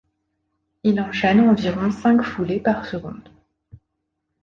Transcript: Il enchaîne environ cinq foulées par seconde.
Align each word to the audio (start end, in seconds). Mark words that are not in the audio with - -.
Il 0.83 0.99
enchaîne 0.99 1.41
environ 1.41 1.91
cinq 1.91 2.23
foulées 2.23 2.59
par 2.59 2.87
seconde. 2.87 3.29